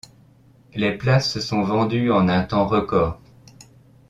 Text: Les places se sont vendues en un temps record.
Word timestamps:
Les 0.73 0.97
places 0.97 1.29
se 1.31 1.39
sont 1.39 1.61
vendues 1.61 2.11
en 2.11 2.27
un 2.27 2.41
temps 2.41 2.65
record. 2.65 3.19